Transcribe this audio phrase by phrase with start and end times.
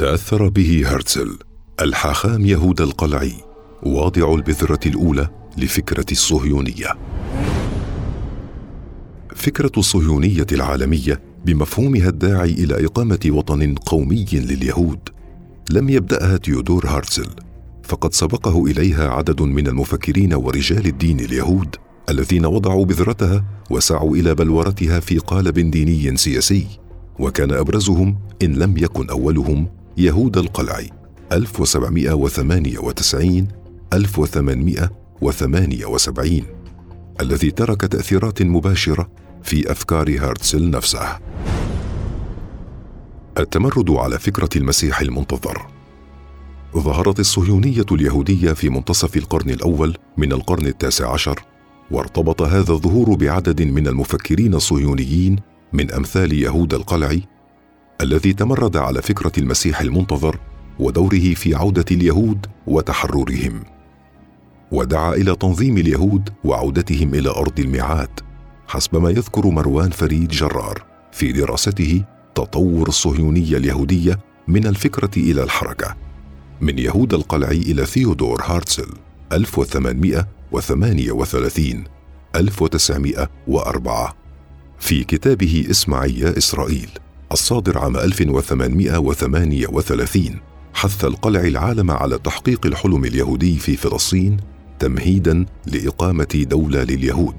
[0.00, 1.38] تأثر به هرتزل
[1.80, 3.32] الحاخام يهودا القلعي
[3.82, 5.28] واضع البذرة الأولى
[5.58, 6.88] لفكرة الصهيونية.
[9.36, 15.08] فكرة الصهيونية العالمية بمفهومها الداعي إلى إقامة وطن قومي لليهود.
[15.70, 17.28] لم يبدأها تيودور هارتزل
[17.82, 21.76] فقد سبقه إليها عدد من المفكرين ورجال الدين اليهود
[22.08, 26.66] الذين وضعوا بذرتها وسعوا إلى بلورتها في قالب ديني سياسي
[27.18, 30.80] وكان أبرزهم إن لم يكن أولهم يهود القلع
[31.32, 33.48] 1798
[33.92, 36.42] 1878
[37.20, 39.10] الذي ترك تأثيرات مباشرة
[39.42, 41.18] في أفكار هارتسل نفسه.
[43.38, 45.66] التمرد على فكرة المسيح المنتظر.
[46.76, 51.40] ظهرت الصهيونية اليهودية في منتصف القرن الأول من القرن التاسع عشر
[51.90, 55.36] وارتبط هذا الظهور بعدد من المفكرين الصهيونيين
[55.72, 57.16] من أمثال يهود القلع
[58.00, 60.38] الذي تمرد على فكرة المسيح المنتظر
[60.78, 63.64] ودوره في عودة اليهود وتحررهم.
[64.72, 68.20] ودعا إلى تنظيم اليهود وعودتهم إلى أرض الميعاد
[68.68, 75.96] حسب ما يذكر مروان فريد جرار في دراسته تطور الصهيونيه اليهودية من الفكرة إلى الحركة.
[76.60, 78.88] من يهود القلع إلى ثيودور هارتسل
[79.32, 81.84] 1838
[82.36, 84.16] 1904
[84.78, 86.90] في كتابه اسمعي إسرائيل.
[87.32, 90.40] الصادر عام 1838
[90.74, 94.36] حث القلع العالم على تحقيق الحلم اليهودي في فلسطين
[94.78, 97.36] تمهيدا لإقامة دولة لليهود.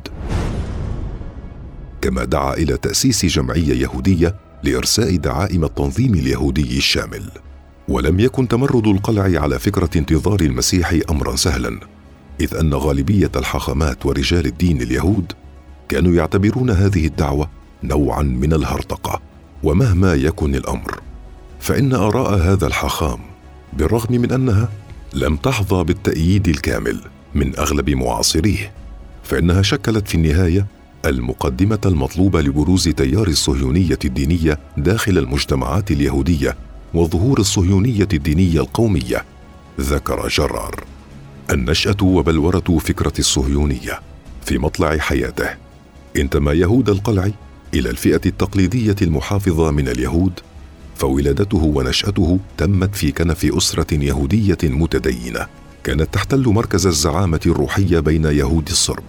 [2.02, 7.32] كما دعا إلى تأسيس جمعية يهودية لإرساء دعائم التنظيم اليهودي الشامل.
[7.88, 11.80] ولم يكن تمرد القلع على فكرة انتظار المسيح أمرا سهلا
[12.42, 15.32] إذ أن غالبية الحاخامات ورجال الدين اليهود
[15.90, 17.50] كانوا يعتبرون هذه الدعوة
[17.84, 19.31] نوعا من الهرطقة.
[19.64, 21.00] ومهما يكن الأمر
[21.60, 23.20] فإن آراء هذا الحاخام
[23.74, 24.70] بالرغم من أنها
[25.14, 27.02] لم تحظى بالتأييد الكامل
[27.36, 28.72] من أغلب معاصريه
[29.24, 30.66] فإنها شكلت في النهاية
[31.06, 36.56] المقدمة المطلوبة لبروز تيار الصهيونية الدينية داخل المجتمعات اليهودية
[36.94, 39.26] وظهور الصهيونية الدينية القومية.
[39.80, 40.84] ذكر جرار
[41.52, 44.00] النشأة وبلورة فكرة الصهيونية
[44.46, 45.50] في مطلع حياته.
[46.18, 47.32] انتمى يهود القلع
[47.74, 50.40] إلى الفئة التقليدية المحافظة من اليهود
[50.96, 55.48] فولادته ونشأته تمت في كنف أسرة يهودية متدينة
[55.84, 59.04] كانت تحتل مركز الزعامة الروحية بين يهود الصرب.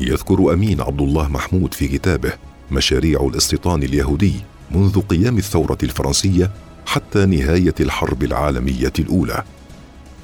[0.00, 2.32] يذكر أمين عبد الله محمود في كتابه
[2.70, 4.34] مشاريع الاستيطان اليهودي
[4.70, 6.50] منذ قيام الثورة الفرنسية
[6.86, 9.44] حتى نهاية الحرب العالمية الأولى.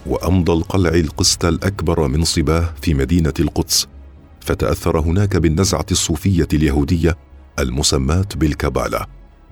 [0.07, 3.87] وأمضى القلع القسط الأكبر من صباه في مدينة القدس
[4.41, 7.17] فتأثر هناك بالنزعة الصوفية اليهودية
[7.59, 9.07] المسماة بالكبالة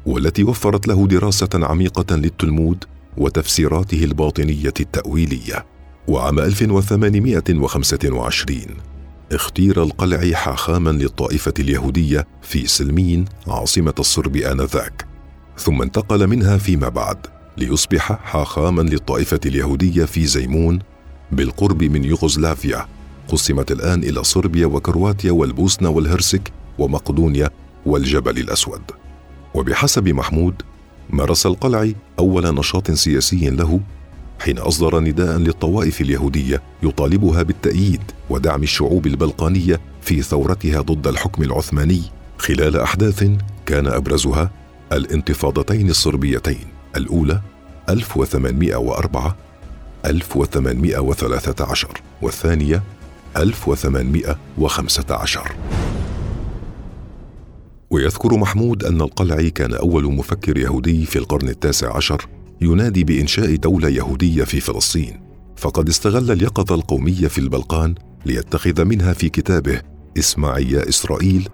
[0.07, 2.85] والتي وفرت له دراسة عميقة للتلمود
[3.17, 5.67] وتفسيراته الباطنية التأويلية.
[6.09, 8.61] وعام 1825
[9.33, 15.07] اختير القلعي حاخاما للطائفة اليهودية في سلمين عاصمة الصرب آنذاك.
[15.59, 17.17] ثم انتقل منها فيما بعد
[17.57, 20.79] ليصبح حاخاما للطائفة اليهودية في زيمون
[21.33, 22.87] بالقرب من يوغوسلافيا.
[23.29, 27.51] قسمت الآن إلى صربيا وكرواتيا والبوسنة والهرسك ومقدونيا
[27.87, 28.83] والجبل الأسود.
[29.55, 30.55] وبحسب محمود
[31.11, 33.81] مارس القلعي أول نشاط سياسي له
[34.41, 42.03] حين أصدر نداء للطوائف اليهودية يطالبها بالتأييد ودعم الشعوب البلقانية في ثورتها ضد الحكم العثماني.
[42.39, 43.25] خلال أحداث
[43.67, 44.51] كان أبرزها
[44.93, 46.65] الانتفاضتين الصربيتين
[46.97, 47.41] الأولى
[47.89, 49.37] 1804
[50.07, 51.89] 1813
[52.23, 52.83] والثانية
[53.37, 55.53] 1815
[57.91, 62.27] ويذكر محمود أن القلعي كان أول مفكر يهودي في القرن التاسع عشر
[62.61, 65.21] ينادي بإنشاء دولة يهودية في فلسطين.
[65.57, 67.95] فقد استغل اليقظة القومية في البلقان
[68.27, 69.83] ليتخذ منها في كتابه
[70.19, 71.49] إسماعيل إسرائيل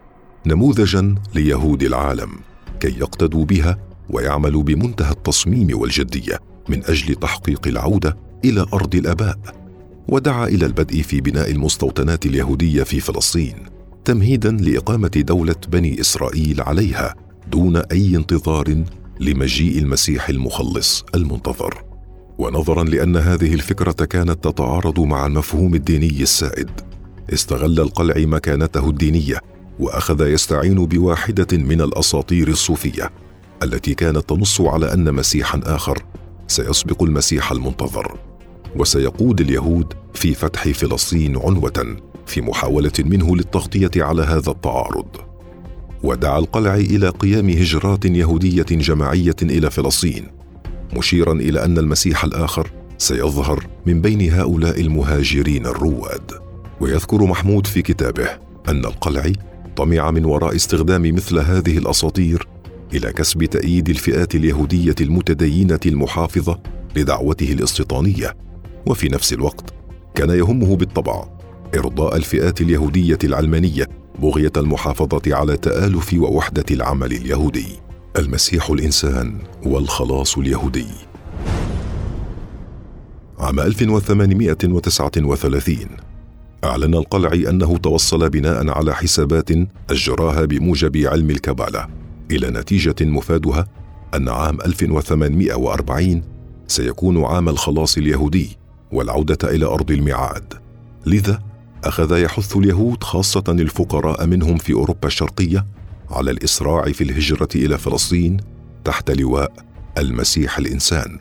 [0.46, 2.30] نموذجا ليهود العالم
[2.80, 3.78] كي يقتدوا بها
[4.10, 6.38] ويعملوا بمنتهى التصميم والجدية
[6.68, 9.38] من أجل تحقيق العودة إلى أرض الأباء.
[10.08, 13.75] ودعا إلى البدء في بناء المستوطنات اليهودية في فلسطين.
[14.06, 17.14] تمهيدا لإقامة دولة بني إسرائيل عليها
[17.50, 18.84] دون أي انتظار
[19.20, 21.84] لمجيء المسيح المخلص المنتظر.
[22.38, 26.70] ونظرا لأن هذه الفكرة كانت تتعارض مع المفهوم الديني السائد.
[27.32, 29.40] استغل القلع مكانته الدينية
[29.78, 33.10] وأخذ يستعين بواحدة من الأساطير الصوفية
[33.62, 36.02] التي كانت تنص على أن مسيحا آخر
[36.48, 38.18] سيسبق المسيح المنتظر.
[38.76, 41.96] وسيقود اليهود في فتح فلسطين عنوة.
[42.26, 45.06] في محاولة منه للتغطية على هذا التعارض.
[46.02, 50.26] ودعا القلعي إلى قيام هجرات يهودية جماعية إلى فلسطين
[50.96, 56.30] مشيرا إلى أن المسيح الآخر سيظهر من بين هؤلاء المهاجرين الرواد.
[56.80, 58.28] ويذكر محمود في كتابه
[58.68, 59.32] أن القلعي
[59.76, 62.46] طمع من وراء استخدام مثل هذه الأساطير
[62.94, 66.58] إلى كسب تأييد الفئات اليهودية المتدينة المحافظة
[66.96, 68.36] لدعوته الاستيطانية.
[68.86, 69.74] وفي نفس الوقت
[70.14, 71.35] كان يهمه بالطبع
[71.78, 73.88] إرضاء الفئات اليهودية العلمانية
[74.18, 77.66] بغية المحافظة على تآلف ووحدة العمل اليهودي.
[78.18, 80.86] المسيح الإنسان والخلاص اليهودي.
[83.38, 85.76] عام 1839
[86.64, 89.50] أعلن القلعي أنه توصل بناء على حسابات
[89.90, 91.86] أجراها بموجب علم الكبالة.
[92.30, 93.66] إلى نتيجة مفادها
[94.14, 96.22] أن عام 1840
[96.66, 98.56] سيكون عام الخلاص اليهودي
[98.92, 100.54] والعودة إلى أرض الميعاد.
[101.06, 101.42] لذا
[101.84, 105.66] أخذ يحث اليهود خاصة الفقراء منهم في أوروبا الشرقية
[106.10, 108.36] على الإسراع في الهجرة إلى فلسطين
[108.84, 109.52] تحت لواء
[109.98, 111.18] المسيح الإنسان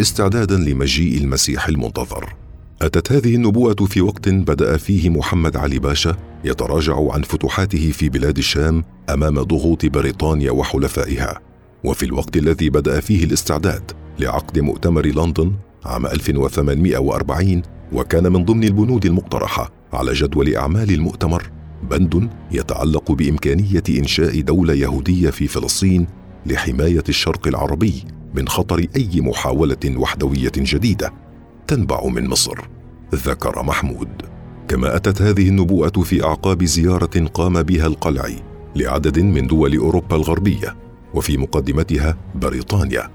[0.00, 2.34] استعدادا لمجيء المسيح المنتظر.
[2.82, 8.38] أتت هذه النبوءة في وقت بدأ فيه محمد علي باشا يتراجع عن فتوحاته في بلاد
[8.38, 11.40] الشام أمام ضغوط بريطانيا وحلفائها.
[11.84, 15.52] وفي الوقت الذي بدأ فيه الاستعداد لعقد مؤتمر لندن
[15.84, 17.62] عام 1840
[17.92, 21.50] وكان من ضمن البنود المقترحة على جدول أعمال المؤتمر
[21.90, 26.06] بند يتعلق بإمكانية إنشاء دولة يهودية في فلسطين
[26.46, 28.04] لحماية الشرق العربي
[28.34, 31.12] من خطر أي محاولة وحدوية جديدة
[31.66, 32.58] تنبع من مصر
[33.14, 34.08] ذكر محمود.
[34.68, 38.36] كما أتت هذه النبوءة في أعقاب زيارة قام بها القلعي
[38.76, 40.76] لعدد من دول أوروبا الغربية
[41.14, 43.10] وفي مقدمتها بريطانيا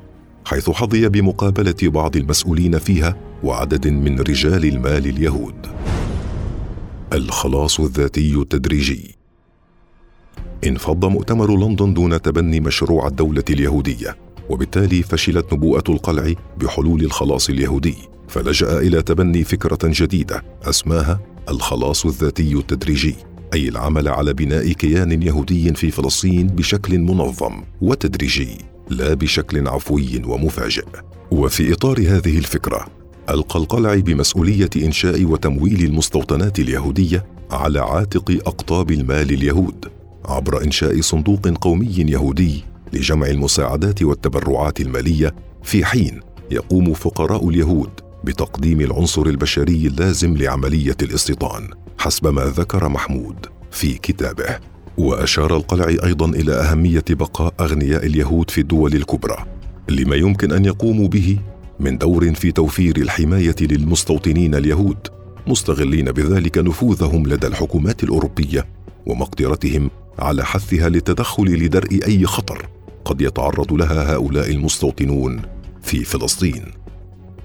[0.45, 5.88] حيث حظي بمقابلة بعض المسؤولين فيها وعدد من رجال المال اليهود.
[7.13, 9.15] الخلاص الذاتي التدريجي.
[10.67, 14.17] انفض مؤتمر لندن دون تبني مشروع الدولة اليهودية
[14.50, 17.95] وبالتالي فشلت نبوءة القلع بحلول الخلاص اليهودي
[18.27, 21.19] فلجأ إلى تبني فكرة جديدة أسماها
[21.50, 23.15] الخلاص الذاتي التدريجي
[23.53, 28.57] أي العمل على بناء كيان يهودي في فلسطين بشكل منظم وتدريجي
[28.89, 30.85] لا بشكل عفوي ومفاجئ.
[31.31, 32.99] وفي إطار هذه الفكرة
[33.29, 39.85] القى القلع بمسؤولية إنشاء وتمويل المستوطنات اليهودية على عاتق أقطاب المال اليهود
[40.25, 46.19] عبر إنشاء صندوق قومي يهودي لجمع المساعدات والتبرعات المالية في حين
[46.51, 47.89] يقوم فقراء اليهود
[48.23, 54.59] بتقديم العنصر البشري اللازم لعملية الاستيطان حسب ما ذكر محمود في كتابه.
[54.97, 59.45] وأشار القلعي أيضا إلى أهمية بقاء أغنياء اليهود في الدول الكبرى
[59.89, 61.37] لما يمكن أن يقوموا به
[61.79, 64.97] من دور في توفير الحماية للمستوطنين اليهود
[65.47, 68.65] مستغلين بذلك نفوذهم لدى الحكومات الأوروبية
[69.05, 69.89] ومقدرتهم
[70.19, 72.69] على حثها للتدخل لدرء أي خطر
[73.05, 75.41] قد يتعرض لها هؤلاء المستوطنون
[75.81, 76.65] في فلسطين.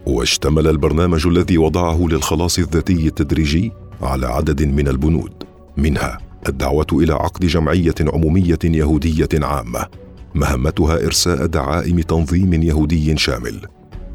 [0.07, 3.73] واشتمل البرنامج الذي وضعه للخلاص الذاتي التدريجي
[4.03, 5.33] على عدد من البنود.
[5.77, 9.87] منها الدعوة إلى عقد جمعية عمومية يهودية عامة
[10.35, 13.61] مهمتها إرساء دعائم تنظيم يهودي شامل.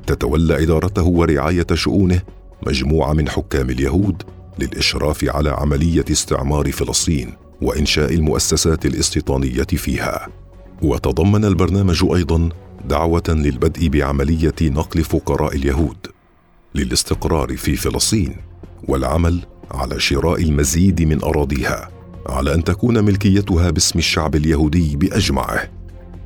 [0.10, 2.22] تتولى إدارته ورعاية شؤونه
[2.68, 4.24] مجموعة من حكام اليهود
[4.60, 10.28] للإشراف على عملية استعمار فلسطين وإنشاء المؤسسات الاستيطانية فيها.
[10.82, 12.50] وتضمن البرنامج أيضا
[12.86, 15.98] دعوة للبدء بعملية نقل فقراء اليهود
[16.76, 18.36] للاستقرار في فلسطين
[18.88, 19.40] والعمل
[19.72, 21.90] على شراء المزيد من أراضيها
[22.28, 25.70] على أن تكون ملكيتها باسم الشعب اليهودي بأجمعه.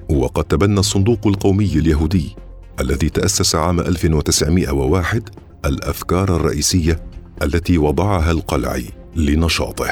[0.10, 2.36] وقد تبنى الصندوق القومي اليهودي
[2.80, 5.30] الذي تأسس عام 1901
[5.66, 7.04] الأفكار الرئيسية
[7.44, 9.90] التي وضعها القلعي لنشاطه.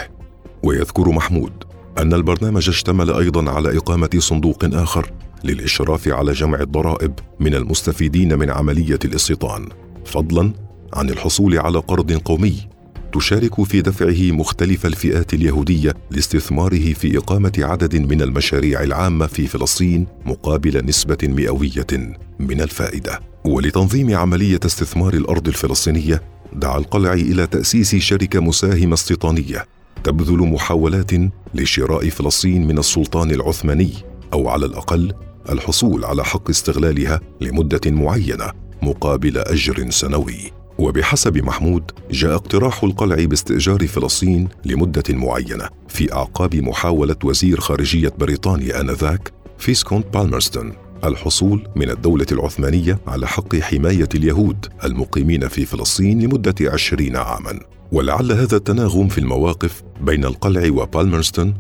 [0.64, 1.52] ويذكر محمود
[1.98, 5.12] أن البرنامج اشتمل أيضا على إقامة صندوق آخر
[5.44, 9.70] للإشراف على جمع الضرائب من المستفيدين من عملية الاستيطان
[10.06, 10.54] فضلا
[10.94, 12.71] عن الحصول على قرض قومي
[13.13, 20.08] تشارك في دفعه مختلف الفئات اليهودية لاستثماره في إقامة عدد من المشاريع العامة في فلسطين
[20.25, 23.20] مقابل نسبة مئوية من الفائدة.
[23.46, 26.22] ولتنظيم عملية استثمار الأرض الفلسطينية
[26.53, 29.65] دعا القلعي إلى تأسيس شركة مساهمة استيطانية
[30.03, 31.12] تبذل محاولات
[31.53, 33.94] لشراء فلسطين من السلطان العثماني
[34.34, 35.13] أو على الأقل
[35.50, 38.51] الحصول على حق استغلالها لمدة معينة
[38.82, 40.61] مقابل أجر سنوي.
[40.82, 48.82] وبحسب محمود جاء اقتراح القلع باستئجار فلسطين لمدة معينة في أعقاب محاولة وزير خارجية بريطانيا
[48.82, 50.74] آنذاك فيسكونت بالمرستون
[51.04, 57.60] الحصول من الدولة العثمانية على حق حماية اليهود المقيمين في فلسطين لمدة عشرين عاما.
[57.92, 61.54] ولعل هذا التناغم في المواقف بين القلع وبالمرستون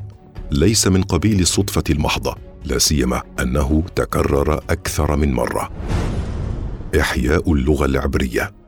[0.51, 2.35] ليس من قبيل الصدفة المحضة
[2.65, 5.69] لا سيما أنه تكرر أكثر من مرة.
[6.99, 8.60] إحياء اللغة العبرية.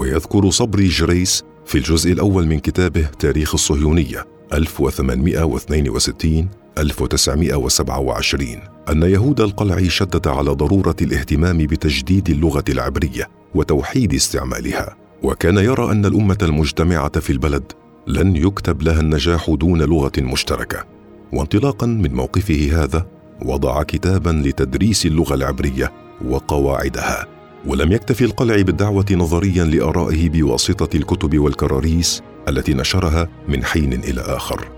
[0.00, 8.46] ويذكر صبري جريس في الجزء الأول من كتابه تاريخ الصهيونية 1862 1927
[8.90, 14.96] أن يهود القلع شدد على ضرورة الاهتمام بتجديد اللغة العبرية وتوحيد استعمالها.
[15.22, 17.72] وكان يرى أن الأمة المجتمعة في البلد
[18.06, 20.84] لن يكتب لها النجاح دون لغة مشتركة.
[21.32, 23.06] وانطلاقا من موقفه هذا
[23.42, 25.92] وضع كتابا لتدريس اللغة العبرية
[26.28, 27.39] وقواعدها.
[27.66, 34.68] ولم يكتفي القلع بالدعوة نظريا لآرائه بواسطة الكتب والكراريس التي نشرها من حين إلى آخر.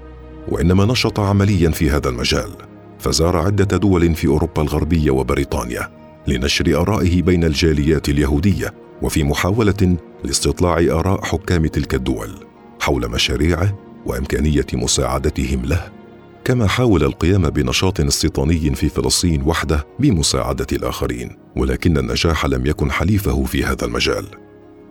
[0.49, 2.51] وإنما نشط عمليا في هذا المجال
[2.99, 5.91] فزار عدة دول في أوروبا الغربية وبريطانيا
[6.27, 12.31] لنشر آرائه بين الجاليات اليهودية وفي محاولة لاستطلاع آراء حكام تلك الدول
[12.81, 16.02] حول مشاريعه وإمكانية مساعدتهم له.
[16.45, 23.45] كما حاول القيام بنشاط استيطاني في فلسطين وحده بمساعدة الآخرين ولكن النجاح لم يكن حليفه
[23.45, 24.27] في هذا المجال.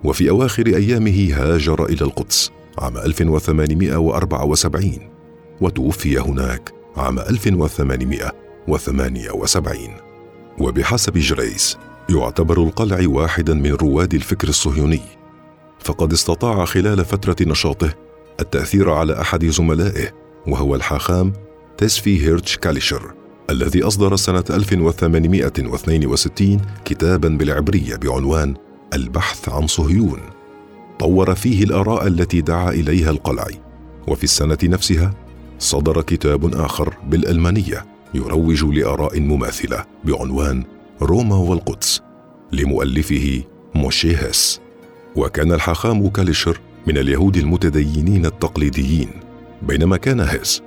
[0.04, 5.00] وفي أواخر أيامه هاجر إلى القدس عام 1874
[5.62, 9.78] وتوفي هناك عام 1878
[10.60, 11.78] وبحسب جريس
[12.10, 15.02] يعتبر القلع واحدا من رواد الفكر الصهيوني.
[15.80, 17.94] فقد استطاع خلال فترة نشاطه
[18.40, 21.34] التأثير على أحد زملائه وهو الحاخام
[21.78, 23.14] تسفي هيرتش كاليشر
[23.50, 28.56] الذي أصدر سنة 1862 كتابا بالعبرية بعنوان
[28.94, 30.20] البحث عن صهيون.
[31.00, 33.56] طور فيه الآراء التي دعا إليها القلعي
[34.08, 35.14] وفي السنة نفسها
[35.60, 40.64] صدر كتاب آخر بالألمانية يروج لآراء مماثلة بعنوان
[41.02, 42.02] روما والقدس
[42.52, 43.44] لمؤلفه
[43.76, 44.62] موشي هيس.
[45.16, 49.10] وكان الحاخام كاليشر من اليهود المتدينين التقليديين.
[49.62, 50.62] بينما كان هيس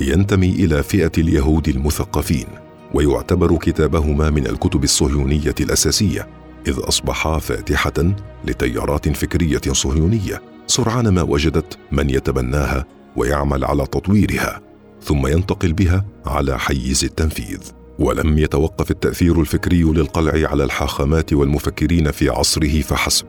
[0.00, 2.46] ينتمي إلى فئة اليهود المثقفين
[2.94, 6.28] ويعتبر كتابهما من الكتب الصهيونية الأساسية
[6.66, 12.84] إذ اصبحا فاتحة لتيارات فكرية صهيونية سرعان ما وجدت من يتبناها
[13.16, 14.60] ويعمل على تطويرها
[15.02, 17.60] ثم ينتقل بها على حيز التنفيذ.
[17.98, 23.26] ولم يتوقف التأثير الفكري للقلع على الحاخامات والمفكرين في عصره فحسب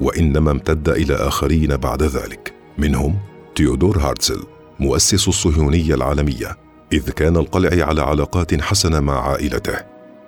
[0.00, 2.54] وإنما امتد إلى آخرين بعد ذلك.
[2.78, 3.18] منهم
[3.56, 4.42] تيودور هارتزل
[4.80, 6.56] مؤسس الصهيونية العالمية
[6.92, 9.76] إذ كان القلع على علاقات حسنة مع عائلته.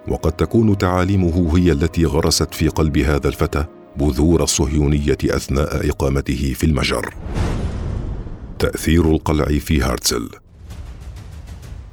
[0.09, 3.65] وقد تكون تعاليمه هي التي غرست في قلب هذا الفتى
[3.97, 7.15] بذور الصهيونية أثناء إقامته في المجر.
[8.59, 10.29] تأثير القلع في هارتزل.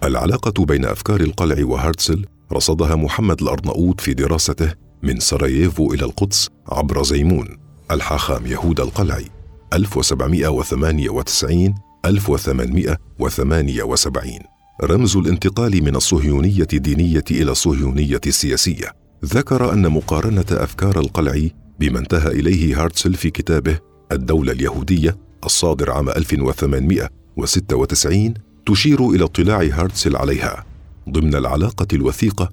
[0.03, 4.73] العلاقة بين أفكار القلع وهارتزل رصدها محمد الأرناؤوط في دراسته
[5.03, 7.57] من سراييفو إلى القدس عبر زيمون
[7.91, 9.34] ألحاخام يهود القلعي
[9.73, 14.39] 1798 1878
[14.83, 18.91] رمز الانتقال من الصهيونية الدينية إلى الصهيونية السياسية
[19.25, 21.47] ذكر أن مقارنة أفكار القلع
[21.79, 23.79] بما انتهى إليه هارتسل في كتابه
[24.11, 28.33] الدولة اليهودية الصادر عام 1896
[28.65, 30.65] تشير إلى اطلاع هارتسل عليها.
[31.09, 32.49] ضمن العلاقة الوثيقة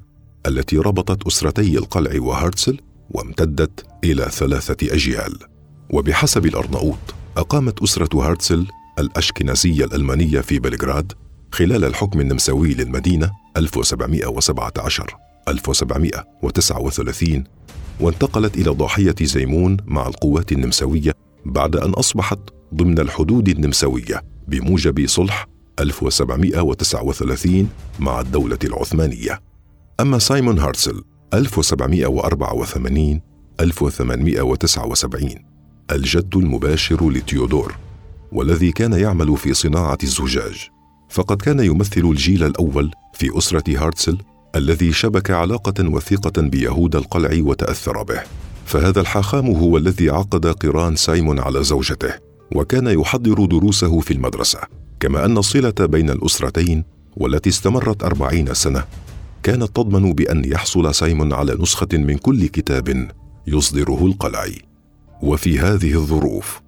[0.47, 5.39] التي ربطت أسرتي القلعي وهارتسل وامتدت إلى ثلاثة أجيال.
[5.93, 8.67] وبحسب الأرناؤوط أقامت أسرة هارتسل
[8.99, 11.13] الأشكنازية الألمانية في بلغراد
[11.53, 15.17] خلال الحكم النمساوي للمدينة 1717
[15.49, 17.45] 1739
[18.01, 21.13] وانتقلت إلى ضاحية زيمون مع القوات النمساوية
[21.47, 22.39] بعد أن أصبحت
[22.75, 25.47] ضمن الحدود النمساوية بموجب صلح
[25.81, 27.69] 1739
[28.01, 29.41] مع الدولة العثمانية.
[30.01, 33.21] أما سايمون هارتسل 1784
[33.61, 35.52] 1879
[35.95, 37.75] الجد المباشر لتيودور
[38.33, 40.69] والذي كان يعمل في صناعة الزجاج.
[41.09, 44.19] فقد كان يمثل الجيل الأول في أسرة هارتسل
[44.57, 48.23] الذي شبك علاقة وثيقة بيهودا القلعي وتأثر به.
[48.67, 52.15] فهذا الحاخام هو الذي عقد قران سايمون على زوجته
[52.55, 54.59] وكان يحضر دروسه في المدرسة.
[55.01, 56.85] كما أن الصلة بين الأسرتين
[57.17, 58.85] والتي استمرت أربعين سنة
[59.43, 63.11] كانت تضمن بأن يحصل سايمون على نسخة من كل كتاب
[63.47, 64.72] يصدره القلعي.
[65.23, 66.61] وفي هذه الظروف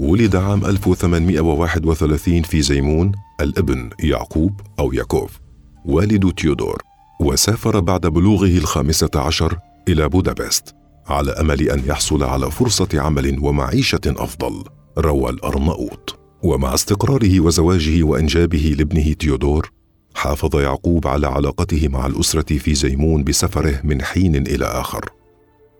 [0.00, 5.40] ولد عام 1831 في زيمون الابن يعقوب أو ياكوف
[5.84, 6.82] والد تيودور
[7.20, 10.74] وسافر بعد بلوغه الخامسة عشر إلى بودابست
[11.06, 14.64] على أمل أن يحصل على فرصة عمل ومعيشة أفضل
[14.98, 19.70] روى الأرناؤوط ومع استقراره وزواجه وإنجابه لابنه تيودور
[20.14, 25.17] حافظ يعقوب على علاقته مع الأسرة في زيمون بسفره من حين إلى آخر.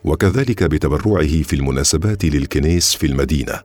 [0.08, 3.60] وكذلك بتبرعه في المناسبات للكنيس في المدينة.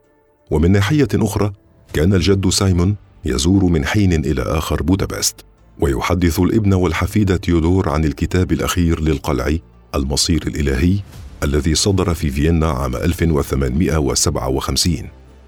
[0.51, 1.51] ومن ناحية أخرى
[1.93, 2.95] كان الجد سايمون
[3.25, 5.35] يزور من حين إلى آخر بودابست
[5.79, 9.57] ويحدث الابن والحفيد تيودور عن الكتاب الأخير للقلع
[9.95, 11.00] المصير الإلهي
[11.43, 14.97] الذي صدر في فيينا عام 1857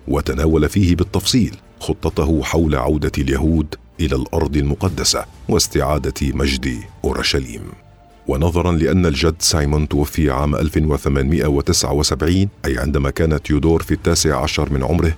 [0.08, 7.85] وتناول فيه بالتفصيل خطته حول عودة اليهود إلى الأرض المقدسة واستعادة مجد أورشليم.
[8.28, 14.84] ونظرا لأن الجد سايمون توفي عام 1879 أي عندما كان تيودور في التاسع عشر من
[14.84, 15.14] عمره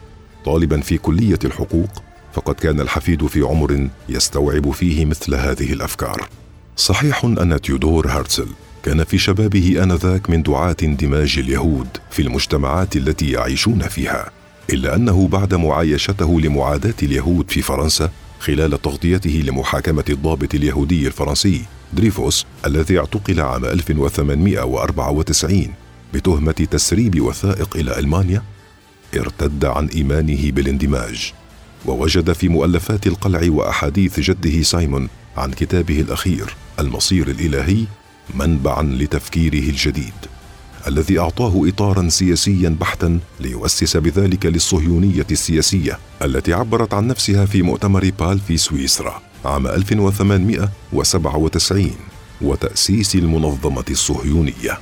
[0.46, 1.90] طالبا في كلية الحقوق
[2.34, 6.30] فقد كان الحفيد في عمر يستوعب فيه مثل هذه الأفكار.
[6.76, 8.48] صحيح أن تيودور هرتزل
[8.84, 14.30] كان في شبابه آنذاك من دعاة اندماج اليهود في المجتمعات التي يعيشون فيها
[14.70, 21.62] إلا أنه بعد معايشته لمعاداة اليهود في فرنسا خلال تغطيته لمحاكمة الضابط اليهودي الفرنسي
[21.94, 25.67] دريفوس الذي اعتقل عام 1894
[26.13, 28.44] بتهمة تسريب وثائق إلى ألمانيا
[29.15, 31.34] ارتد عن إيمانه بالاندماج
[31.86, 37.84] ووجد في مؤلفات القلع وأحاديث جده سايمون عن كتابه الأخير المصير الإلهي
[38.36, 40.13] منبعا لتفكيره الجديد
[40.88, 48.12] الذي أعطاه اطارا سياسيا بحتا ليؤسس بذلك للصهيونية السياسية التي عبرت عن نفسها في مؤتمر
[48.20, 49.22] بال في سويسرا.
[49.48, 51.92] عام 1897
[52.42, 54.77] وتأسيس المنظمة الصهيونية.